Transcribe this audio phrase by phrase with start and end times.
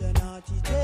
[0.00, 0.81] naughty day.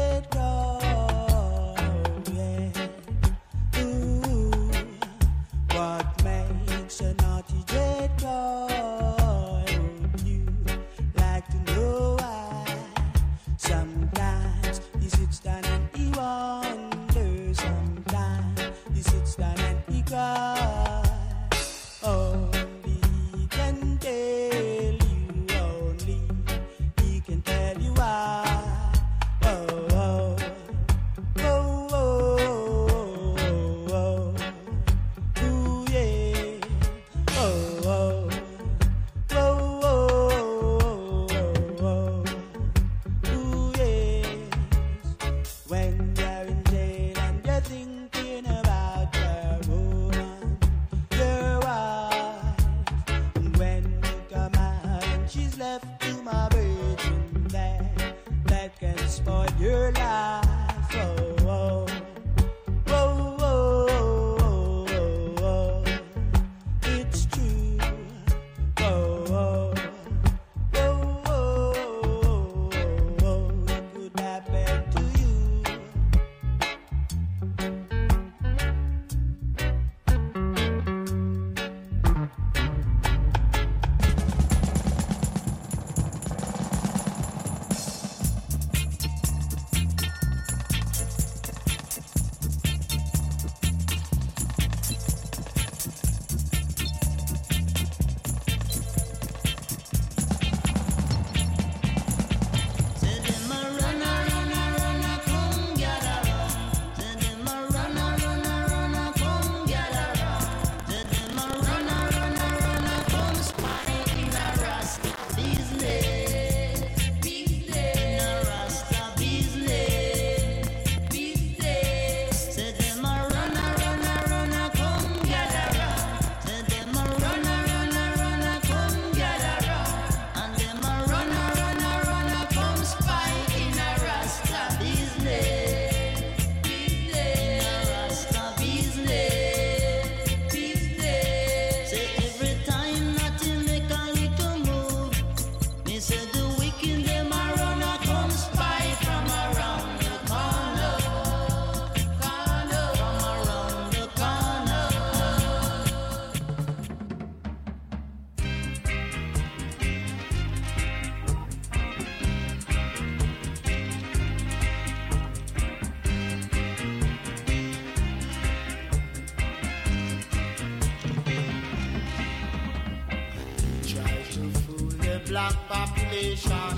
[175.28, 176.75] black population.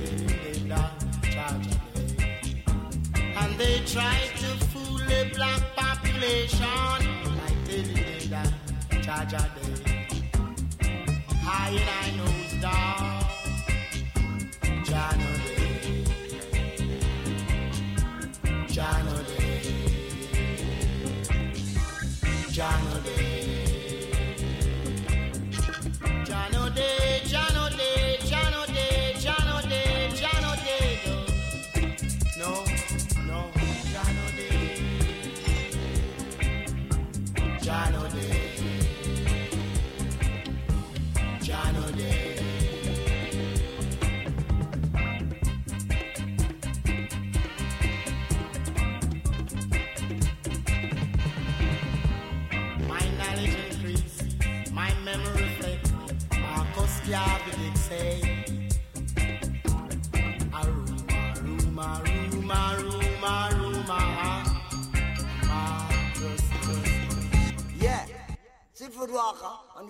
[0.00, 0.90] They not
[1.22, 1.68] charge
[3.14, 6.66] and they try to fool the black population
[7.40, 8.52] like they did that
[9.02, 10.08] charge a day.
[11.44, 12.17] I and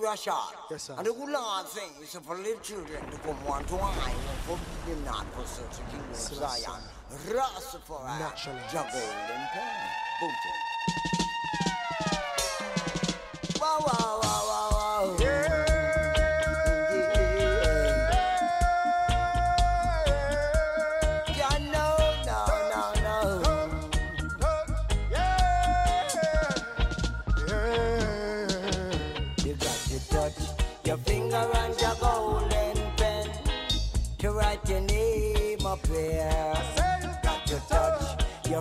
[0.08, 0.40] Russia.
[0.70, 0.94] Yes, sir.
[0.96, 5.04] And the good Lord says for little children to come on to I and forbid
[5.04, 6.80] not for such a king as Zion.
[7.28, 9.88] Rastafari, the golden pen.
[10.20, 10.67] Boom,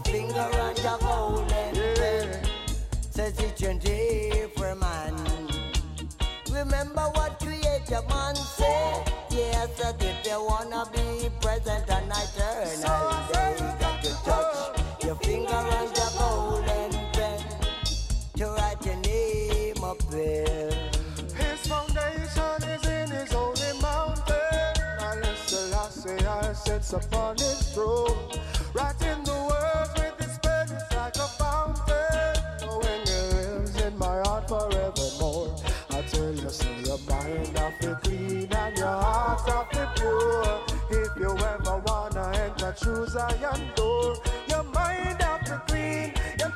[0.08, 2.42] finger on your golden yeah.
[3.12, 5.16] Says it's a different man.
[6.52, 9.12] Remember what Creator Man said.
[9.30, 12.94] Yes, that if you wanna be present and eternal, so
[13.34, 17.40] then you got to touch your finger on your golden pen
[18.38, 20.72] to write your name up there.
[21.36, 24.74] His foundation is in his holy mountain.
[25.02, 28.18] Unless the last say I sits upon his throne.
[39.78, 40.60] The pure.
[40.90, 44.16] If you ever wanna enter true Zion door,
[44.48, 46.52] your mind off the clean, your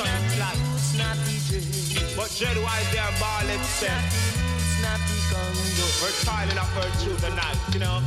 [0.00, 0.56] sun and flat.
[2.16, 4.04] But dreadwise they are ball itself.
[6.02, 8.00] We're tiling up her through the night, you know.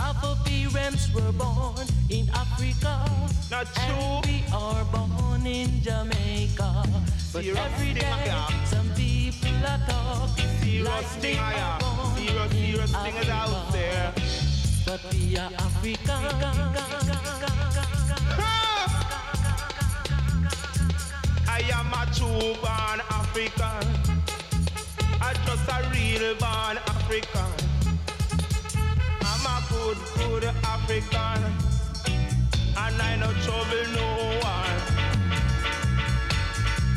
[0.00, 3.08] Our parents were born in Africa.
[3.50, 6.82] Not And we are born in Jamaica.
[7.32, 8.34] But Serious every day,
[8.64, 11.80] some people are talking Serious like thing, I am.
[12.16, 14.12] Serious, serious thing is out there.
[14.84, 17.63] But we are African.
[21.72, 23.84] Am a true born African.
[25.20, 27.52] I just a real born African.
[29.22, 31.40] I'm a good, good African.
[32.76, 34.08] And I no trouble no
[34.42, 34.80] one.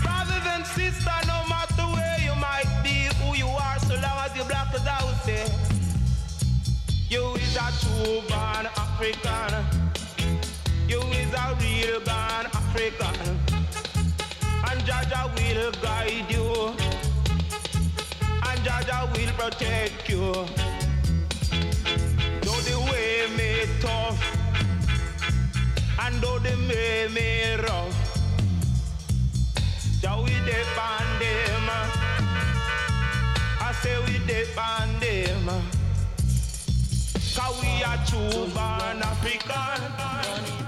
[0.03, 4.35] Brothers and sisters, no matter where you might be, who you are, so long as
[4.35, 5.45] you black as I would say.
[7.09, 9.53] You is a true born African.
[10.87, 13.66] You is a real born African.
[14.69, 16.47] And Jaja will guide you.
[18.47, 20.33] And Jaja will protect you.
[22.41, 24.19] Though the way may tough.
[25.99, 27.97] And though the way may rough.
[30.01, 31.69] Jah we depend them.
[33.59, 35.61] I say we depend them.
[37.35, 40.66] Cause we are true born African.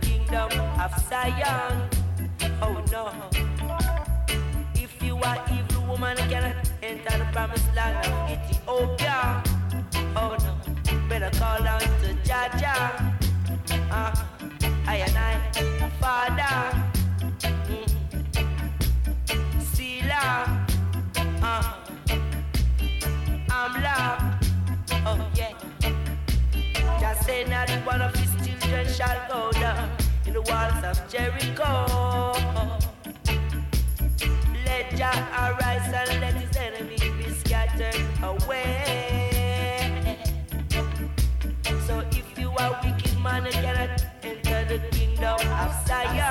[0.00, 1.88] Kingdom of Zion.
[2.60, 3.12] Oh no.
[4.74, 5.63] If you are evil
[7.46, 9.42] promised land of Ethiopia.
[10.16, 10.52] Oh no.
[11.10, 12.76] Better call on to Jaja.
[13.90, 14.12] Uh,
[14.86, 15.34] I and I,
[16.00, 16.56] Father.
[17.68, 17.88] Mm.
[19.72, 20.22] Sila.
[21.42, 21.74] Uh,
[23.58, 23.98] Amla.
[25.08, 25.52] Oh yeah.
[26.98, 29.90] Just say not one of his children shall go down
[30.26, 31.70] in the walls of Jericho.
[34.64, 37.03] Let Jah arise and let his enemies
[45.86, 46.23] Zion.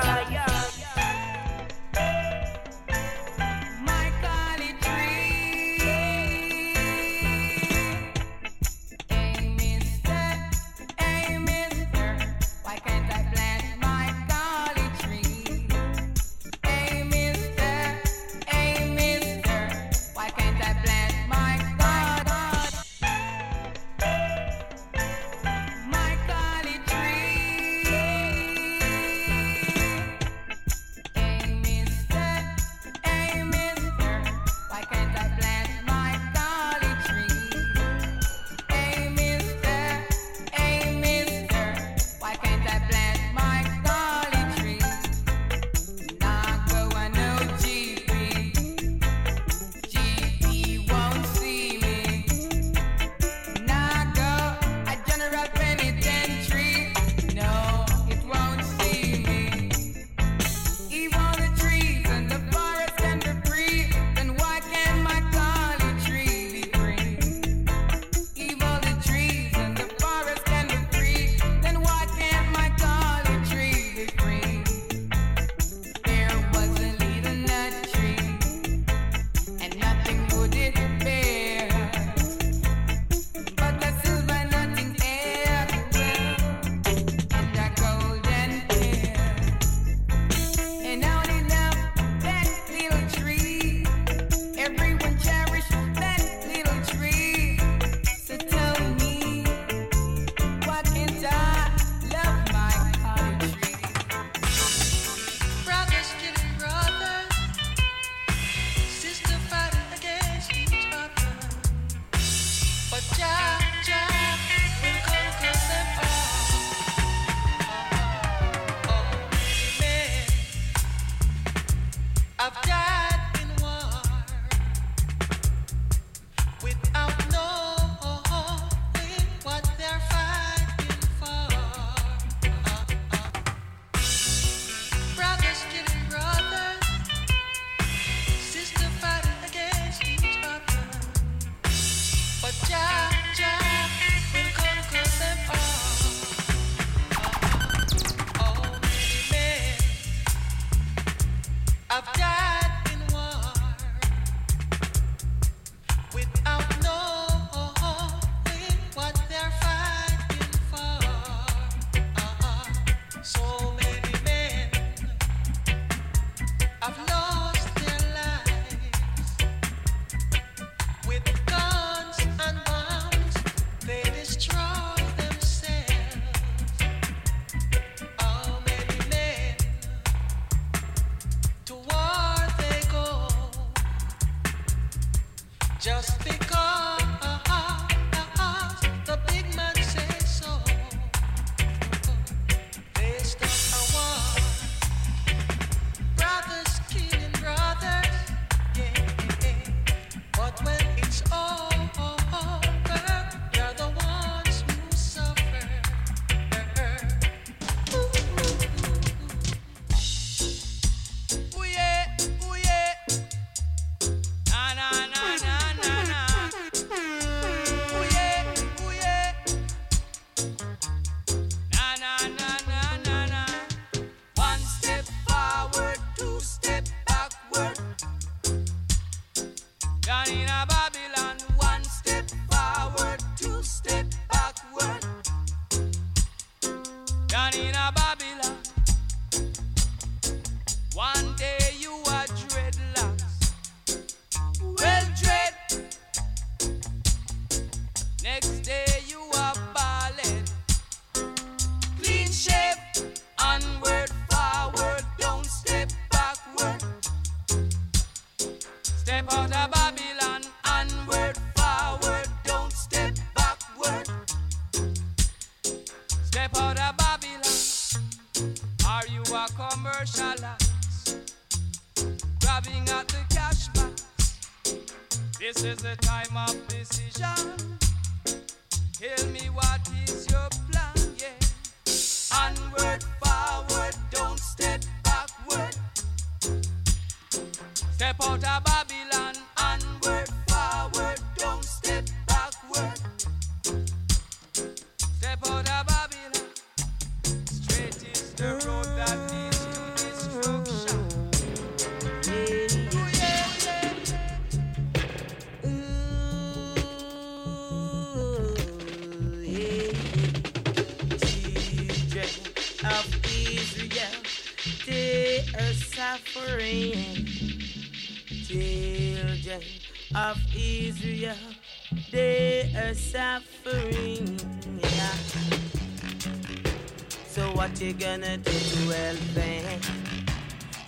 [327.84, 329.80] you gonna do to help them?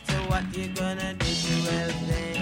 [0.08, 2.35] So what you gonna do to help them?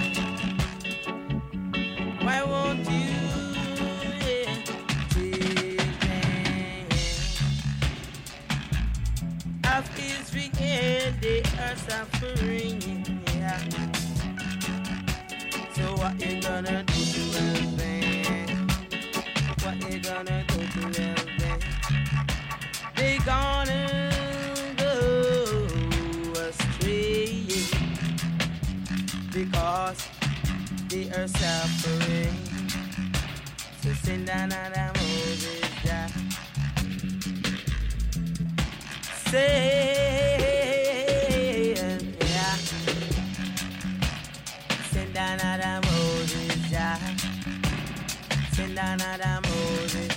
[48.97, 50.13] Canada Moses.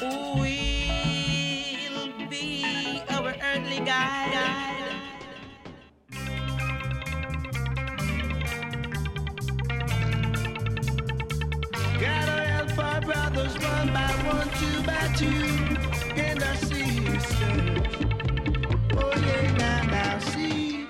[0.00, 0.38] We'll
[2.28, 4.34] be our earthly guide.
[11.98, 15.50] Gotta help our brothers one by one, two by two,
[16.14, 17.26] and our sisters.
[18.92, 20.86] Oh yeah, now, now see,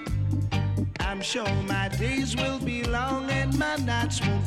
[1.00, 4.43] I'm sure my days will be long and my nights won't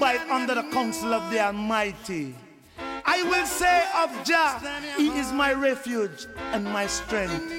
[0.00, 2.34] by under the counsel of the Almighty.
[3.04, 4.58] I will say of Jah,
[4.96, 7.52] He is my refuge and my strength.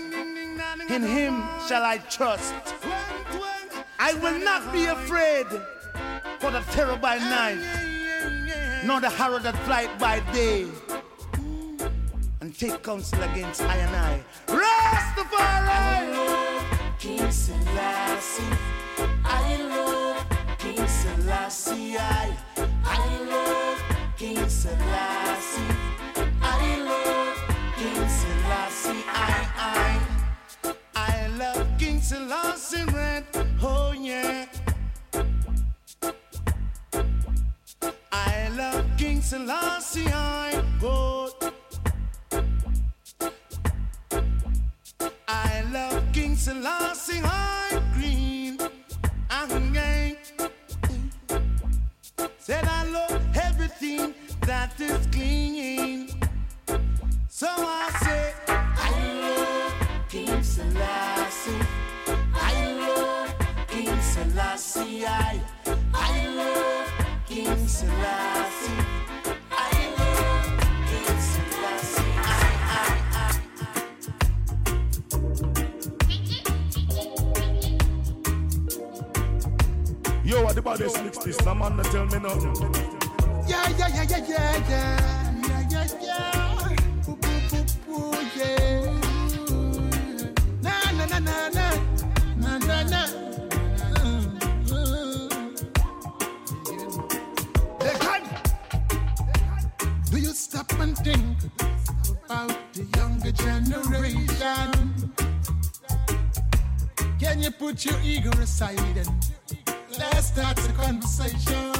[0.89, 2.55] In Him shall I trust.
[3.99, 5.45] I will not be afraid
[6.39, 7.61] for the terror by night,
[8.85, 10.65] nor the horror that flight by day.
[12.41, 14.23] And take counsel against I and I.
[14.47, 16.01] Rastafari!
[16.97, 18.43] King Selassie,
[19.23, 19.90] I love.
[104.41, 105.13] Generation?
[107.19, 109.09] Can you put your ego aside and
[109.97, 111.71] let's start the conversation?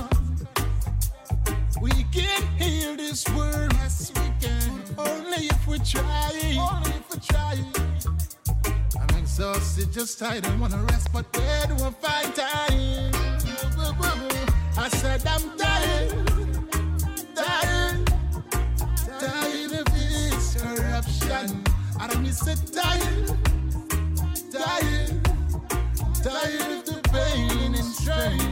[1.82, 4.84] We can heal this world, yes we can.
[4.97, 6.32] Only if we try.
[6.69, 7.58] Only if we try.
[9.00, 13.12] I'm exhausted, just tired, I wanna rest, but where do I find time?
[14.78, 16.31] I said I'm tired,
[22.04, 23.26] I'm used dying,
[24.52, 25.22] dying,
[26.24, 28.51] dying of the pain and strain.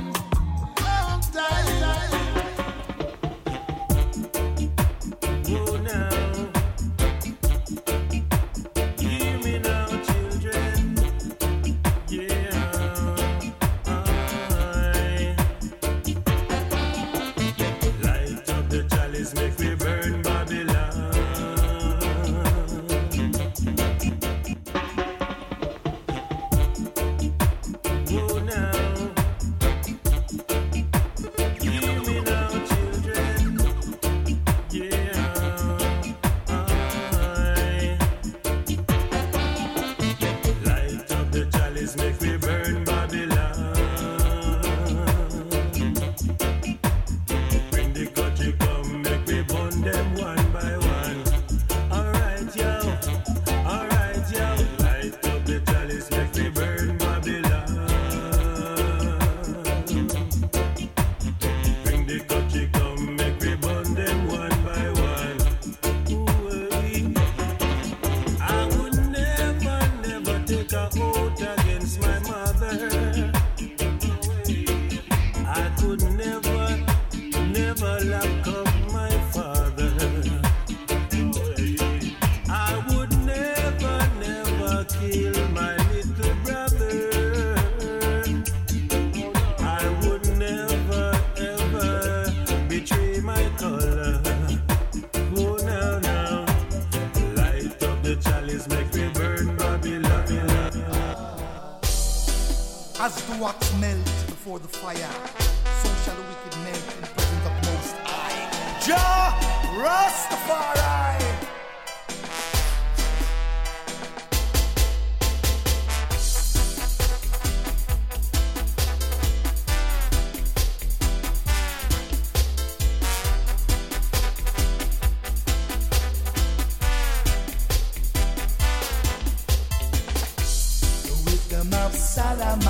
[132.10, 132.66] Solomon.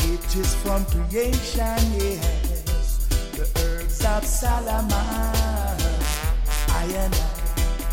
[0.00, 2.98] It is from creation, yes.
[3.32, 4.92] The herbs of Solomon.
[6.68, 7.18] I and I,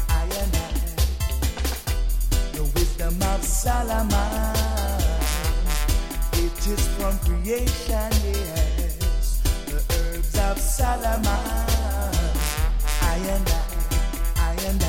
[0.10, 0.72] I and I.
[2.52, 4.56] The wisdom of Solomon.
[6.34, 9.40] It is from creation, yes.
[9.66, 11.26] The herbs of Solomon.
[13.02, 13.64] I and I,
[14.36, 14.86] I and I.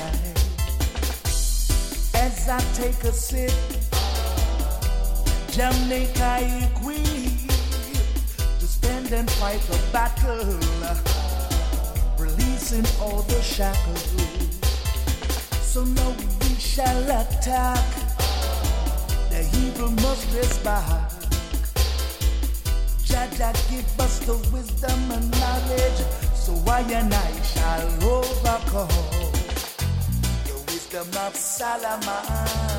[2.19, 3.82] As I take a sip,
[5.53, 7.51] Jamaica equipped
[8.59, 10.59] to stand and fight the battle,
[12.19, 14.03] releasing all the shackles.
[15.61, 17.85] So now we shall attack.
[19.29, 21.11] The evil must rest back.
[23.05, 26.01] Jaja give us the wisdom and knowledge,
[26.35, 28.89] so I and I shall overcome
[30.47, 32.72] the wisdom of Solomon.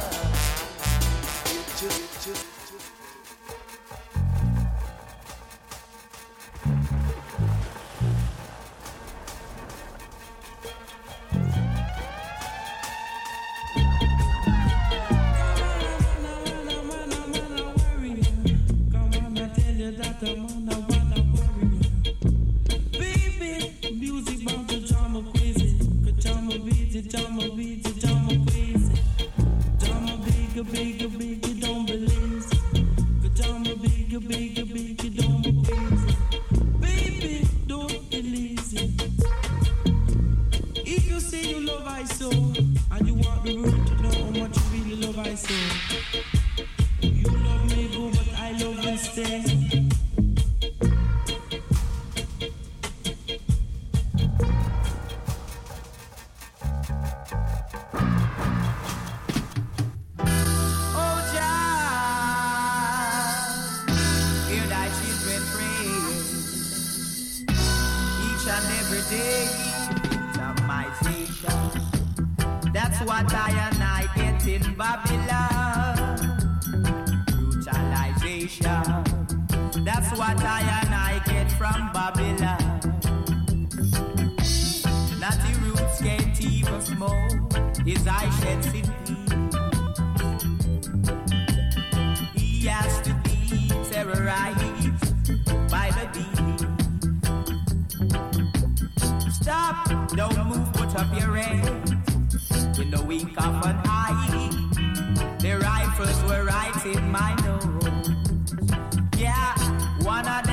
[109.18, 109.56] Yeah,
[110.04, 110.53] one of them.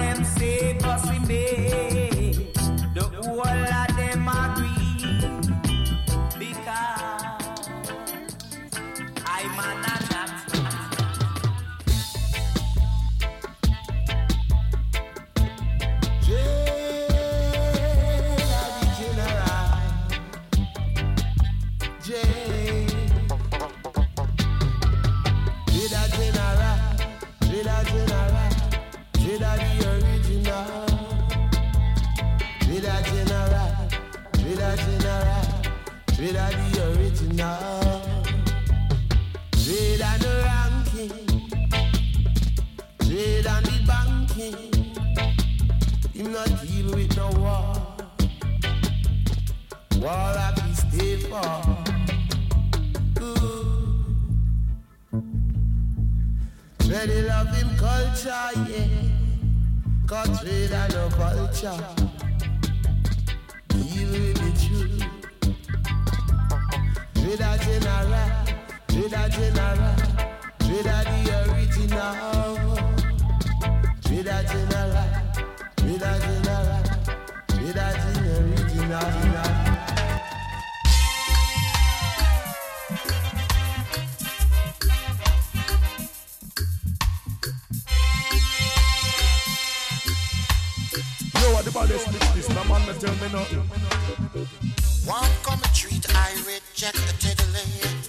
[58.52, 58.88] fire.
[60.06, 61.80] Got rid of the vulture.
[63.68, 65.04] Deal with the truth.
[67.14, 68.32] Dread a general,
[68.88, 69.96] dread a general,
[70.58, 72.14] dread a the original.
[74.02, 75.08] Dread a general,
[75.76, 76.79] dread a general.
[93.00, 93.58] tell me nothing.
[95.06, 97.99] One come treat, I reject the tiddly.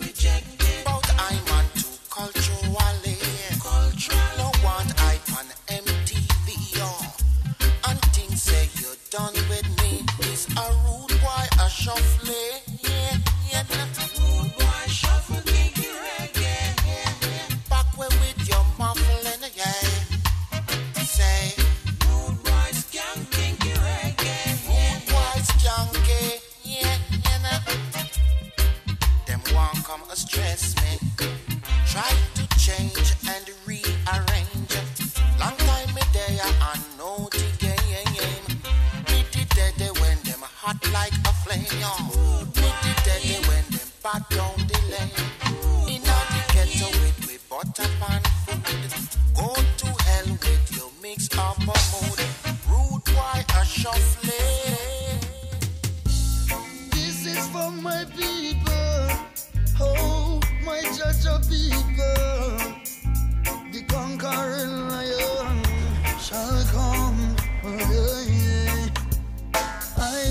[66.33, 66.63] I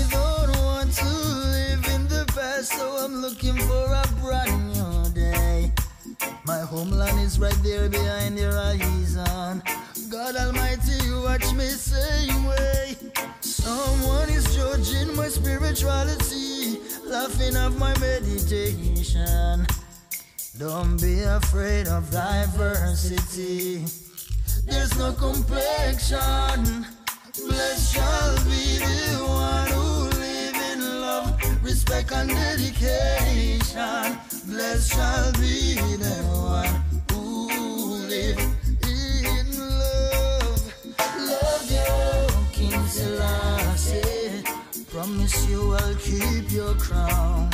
[0.09, 5.71] don't want to live in the past, so I'm looking for a brand new day.
[6.45, 9.15] My homeland is right there behind your eyes,
[10.09, 12.97] God Almighty, you watch me same away.
[13.41, 19.67] Someone is judging my spirituality, laughing at my meditation.
[20.57, 23.85] Don't be afraid of diversity.
[24.65, 26.85] There's no complexion.
[27.47, 34.17] Blessed shall be the one who live in love, respect and dedication.
[34.47, 36.75] Blessed shall be the one
[37.11, 37.47] who
[38.07, 38.39] live
[38.83, 40.73] in love.
[41.17, 44.43] Love you, King Selassie.
[44.91, 47.49] Promise you I'll keep your crown.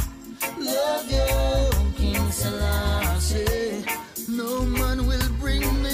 [0.60, 3.86] Love you, King Selassie.
[4.28, 5.87] No man will bring me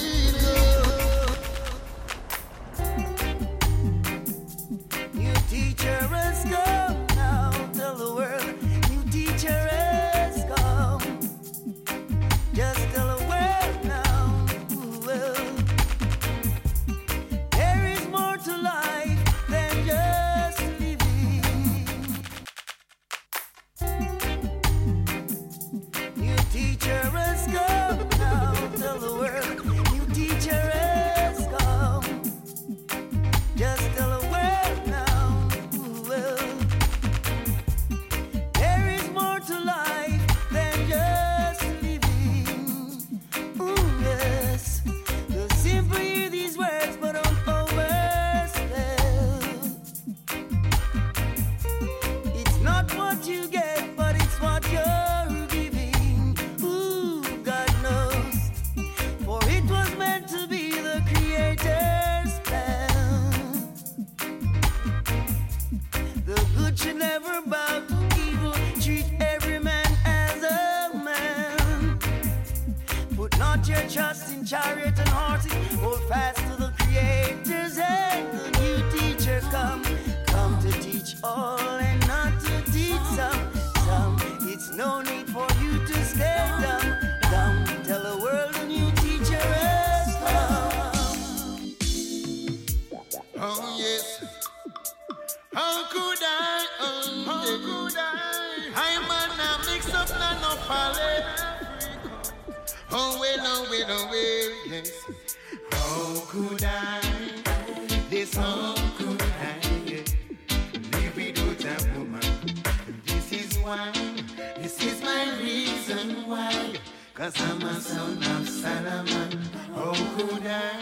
[117.16, 119.40] Cause I'm a son of Solomon.
[119.76, 120.82] How could I?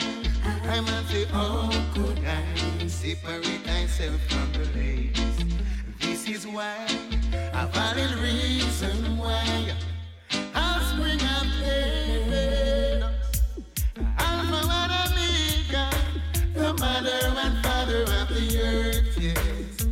[0.63, 5.46] I must say, how could I separate myself from the ladies?
[6.00, 6.88] This is why,
[7.34, 9.76] a valid reason why
[10.56, 13.04] I'll spring up pain.
[14.17, 15.89] Alpha and Omega,
[16.54, 19.86] the mother and father of the earth, yes.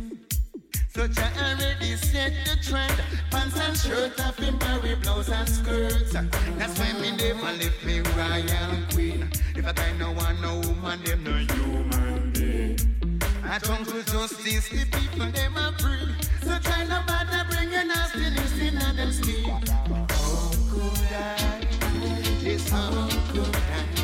[0.88, 3.19] So Jah already set the trend.
[3.62, 6.12] And shirt off in Barry blouse and skirts.
[6.12, 9.30] That's why me never left me royal queen.
[9.54, 12.78] If I die no one, no woman, them no human being.
[13.44, 16.14] I come to justice, the people them a free.
[16.42, 19.44] So try no bother bring your nastiness in on them skin.
[19.44, 20.06] How
[20.70, 21.60] could I?
[22.42, 23.99] Yes, how could I?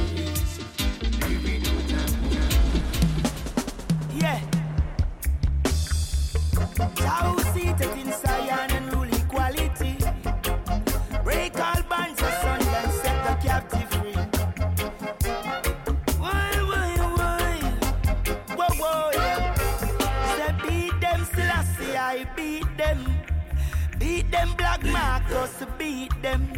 [24.26, 26.48] Beat them, Black Marcus, beat them.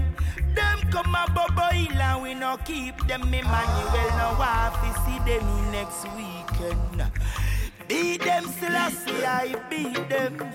[0.55, 3.23] Them come a bubble and we no keep them.
[3.23, 7.13] Emmanuel no wife, see them next weekend.
[7.87, 10.51] Beat them, Selassie, I beat them.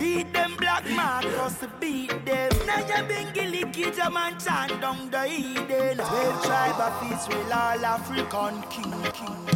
[0.00, 2.50] Beat them, Black Marcus, beat them.
[2.66, 5.98] Now you been gilly kids, a man chant down the Eden.
[5.98, 9.46] Twelve tribe of Israel, all African king, king.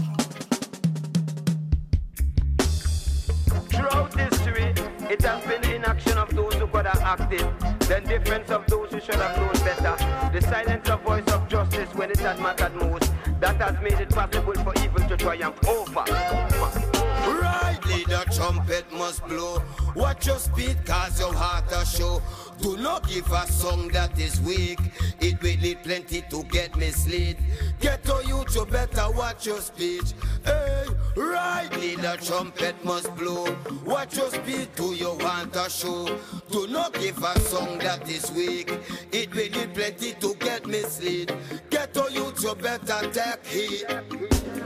[3.68, 4.74] Throughout history,
[5.10, 7.46] it has been inaction of those who could have acted,
[7.88, 9.94] the indifference of those who should have known better,
[10.32, 14.10] the silence of voice of justice when it had mattered most, that has made it
[14.10, 16.04] possible for evil to triumph over.
[17.40, 19.62] Rightly the trumpet must blow.
[19.94, 22.20] Watch your speed, cause your heart a show.
[22.60, 24.80] Do not give a song that is weak.
[25.20, 27.36] It will need plenty to get misled.
[27.80, 30.12] Get to you better watch your speech.
[30.44, 33.56] Hey, rightly the trumpet must blow.
[33.84, 36.18] Watch your speed, do you want a show?
[36.50, 38.78] Do not give a song that is weak.
[39.12, 41.34] It will need plenty to get misled.
[41.70, 43.86] Get to you better take heed.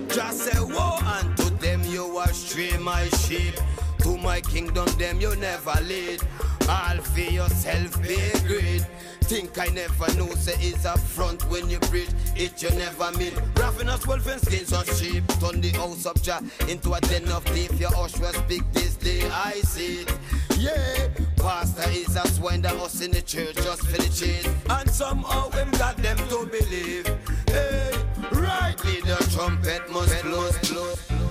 [0.09, 3.55] Just say woe unto them you astray my sheep.
[4.03, 6.21] To my kingdom them you never lead.
[6.69, 8.85] All for yourself be great.
[9.23, 13.35] Think I never know say it's a front when you preach it you never mean.
[13.35, 13.41] meet.
[13.57, 15.25] Ravenous wolf and skins of sheep.
[15.41, 17.79] Turn the house of Jah into a den of thief.
[17.79, 20.19] Your hush will speak this day I see it.
[20.59, 24.49] Yeah, pastor is a swine that us in the church just for the cheese.
[24.69, 27.07] And somehow him got them to believe.
[27.47, 27.93] Hey,
[28.33, 31.22] rightly the trumpet must blow.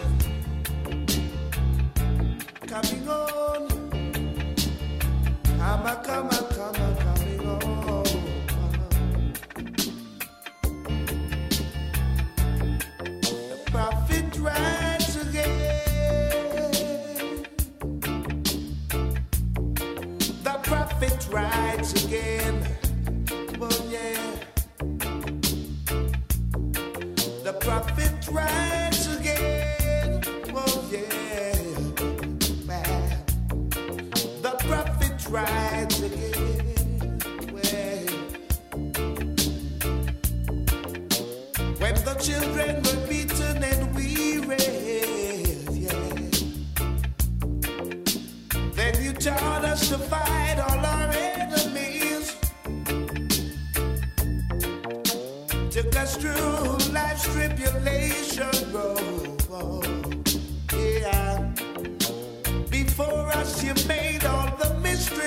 [2.82, 3.68] Coming on.
[5.44, 6.30] Come come
[6.98, 8.04] coming on.
[13.50, 16.26] The prophet rides again.
[20.44, 22.68] The prophet rides again.
[23.90, 24.36] Yeah.
[27.44, 28.91] The prophet rides
[35.32, 37.20] rides again.
[37.54, 38.08] Well,
[41.80, 44.58] when the children were beaten and weary,
[45.72, 46.20] yeah.
[48.76, 52.36] Then you taught us to fight all our enemies.
[55.72, 59.21] Took us through life's tribulation road.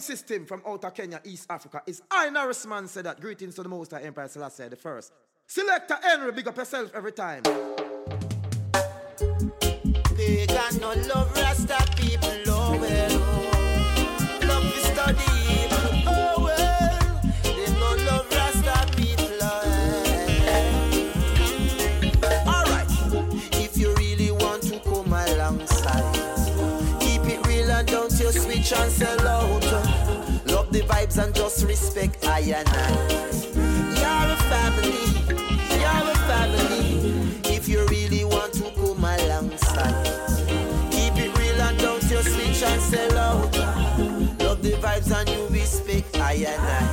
[0.00, 2.30] sound system from outer Kenya, East Africa is I
[2.68, 3.20] man said that.
[3.20, 5.12] Greetings to the Most High Emperor Selassie the first.
[5.46, 7.42] Selector Henry, big up yourself every time.
[10.16, 13.20] They got no love, Rasta people, oh well.
[14.46, 15.68] Love to study
[16.06, 17.20] oh well.
[17.42, 19.62] They no love Rasta people, oh
[22.22, 22.54] well.
[22.54, 22.90] Alright,
[23.54, 26.14] if you really want to come alongside,
[27.00, 29.67] keep it real and don't you switch and sell out.
[31.18, 32.90] And just respect I and I.
[33.98, 35.08] You're a family,
[35.76, 37.54] you're a family.
[37.56, 40.04] If you really want to come alongside,
[40.92, 43.58] keep it real and don't you switch and sell out.
[44.38, 46.87] Love the vibes and you respect I and I.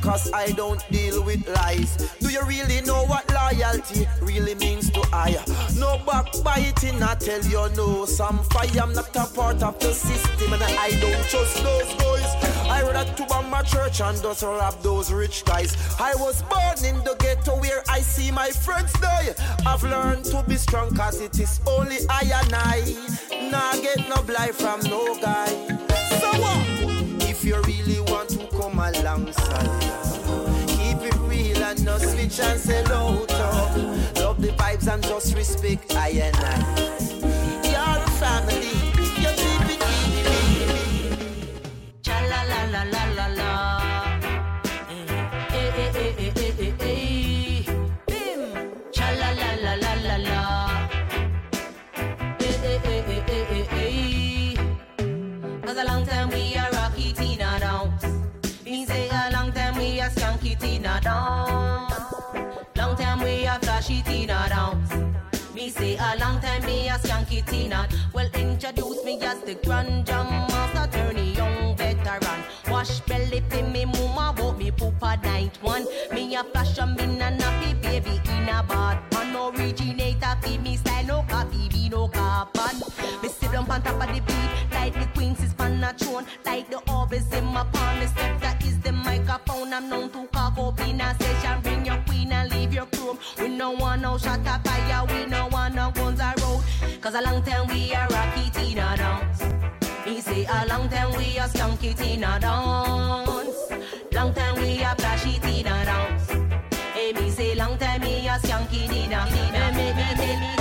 [0.00, 1.96] cause I don't deal with lies.
[2.20, 5.36] Do you really know what loyalty really means to I?
[5.78, 8.04] No backbiting, I tell you no.
[8.04, 12.30] Some fire, I'm not a part of the system, and I don't trust those boys.
[12.68, 15.76] I rather to bomb my church and just rob those rich guys.
[16.00, 19.34] I was born in the ghetto where I see my friends die.
[19.66, 23.50] I've learned to be strong, cause it is only I and I.
[23.50, 25.39] Nah, get no blight from no guy.
[32.58, 33.26] Sell out.
[33.30, 34.12] oh.
[34.16, 36.99] Love the vibes and just respect I and I.
[67.88, 68.00] Tina.
[68.12, 72.40] Well introduce me as the grand jam master, attorney, young veteran.
[72.68, 75.86] Wash belly for me mama, but me poopa night one.
[76.12, 79.36] Me a flash and me na nappy baby in a bad man.
[79.36, 82.76] Originator fi me style, no copy, be no carbon.
[83.22, 86.26] Me sit down on top of the beat, like the queens is on a throne,
[86.44, 88.00] like the orbs in my palm.
[88.00, 89.72] The scepter is the microphone.
[89.72, 91.60] I'm known to cock up in a session.
[91.62, 93.18] Bring your queen and leave your chrome.
[93.38, 96.39] We no want no shot of fire, we no want no guns road.
[97.10, 99.42] Cause a long time we are rocky Tina dance.
[100.06, 103.72] Me say a long time we are skunky Tina dance.
[104.12, 106.30] Long time we are flashy Tina dance.
[106.94, 110.52] Hey, me say long time me a me, me, me, me, me.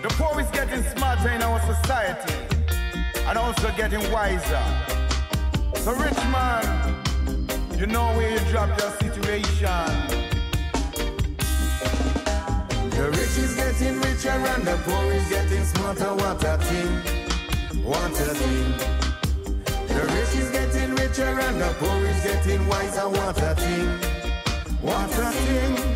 [0.00, 2.34] The poor is getting smarter in our society
[3.26, 4.64] and also getting wiser.
[5.74, 6.64] So, rich man,
[7.78, 10.21] you know where you drop your situation.
[12.96, 16.14] The rich is getting richer and the poor is getting smarter.
[16.14, 18.68] What a thing, what a thing.
[19.88, 23.08] The rich is getting richer and the poor is getting wiser.
[23.08, 23.88] What a thing,
[24.82, 25.91] what a thing.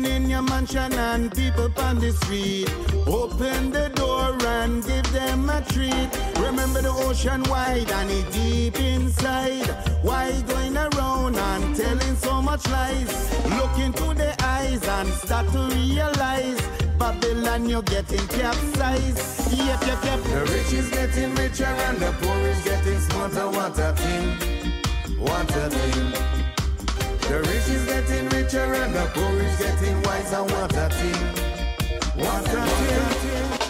[0.00, 2.68] In your mansion and people on the street.
[3.06, 6.08] Open the door and give them a treat.
[6.40, 9.68] Remember the ocean wide and it deep inside.
[10.02, 13.12] Why going around and telling so much lies?
[13.58, 16.60] Look into the eyes and start to realize.
[16.98, 19.52] Babylon, you're getting capsized.
[19.52, 20.22] Yep, yep, yep.
[20.22, 23.48] The rich is getting richer and the poor is getting smarter.
[23.48, 26.41] What a thing, what a thing.
[27.32, 30.42] The rich is getting richer and the poor is getting wiser.
[30.42, 33.61] What a thing, what a thing.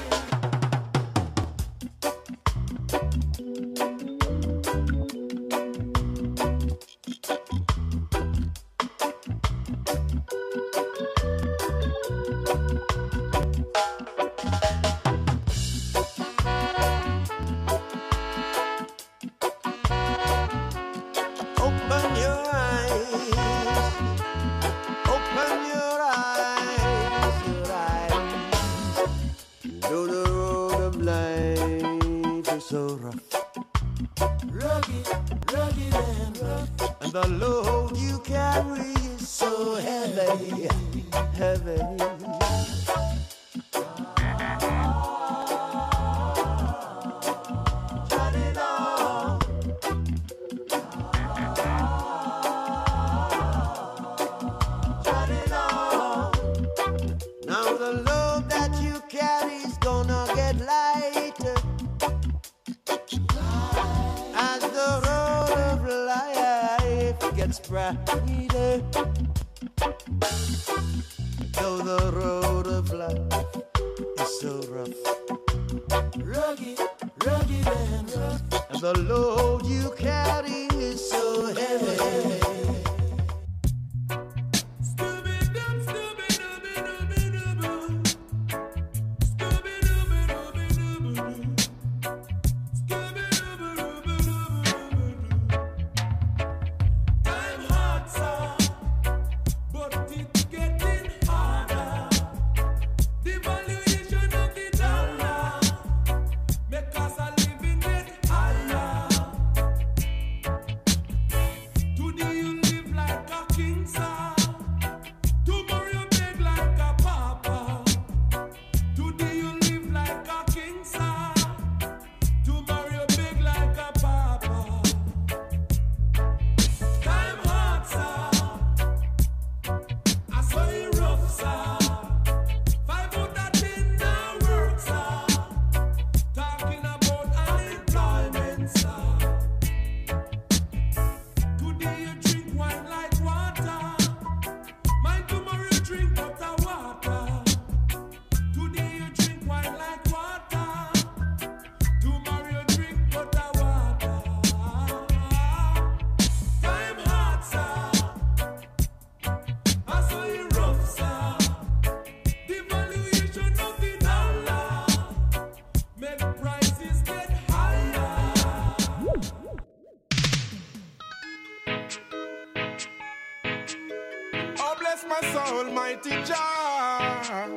[175.72, 177.48] Almighty Jah.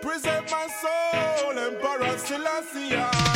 [0.00, 3.29] Preserve my soul, Emperor Selassie.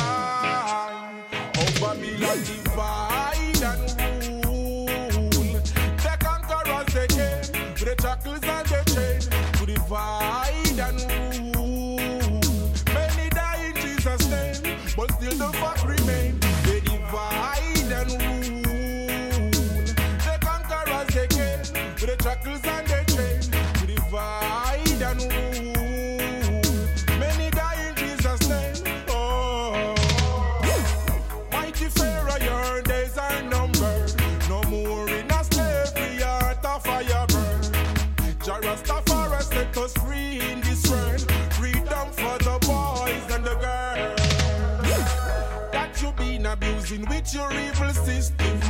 [47.34, 48.60] your evil system.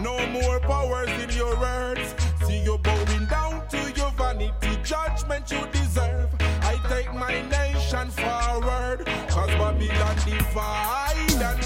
[0.00, 2.14] No more powers in your words.
[2.46, 4.78] See you bowing down to your vanity.
[4.82, 6.30] Judgment you deserve.
[6.62, 9.06] I take my nation forward.
[9.28, 11.64] Cause Babylon divide and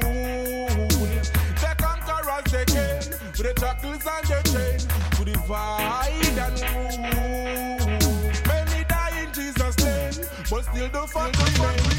[0.00, 1.08] rule.
[1.60, 3.02] They conquer us again.
[3.36, 4.78] With the shackles and the chain.
[5.16, 7.88] To divide and rule.
[8.46, 10.26] Many die in Jesus' name.
[10.50, 11.97] But still the fuck remains.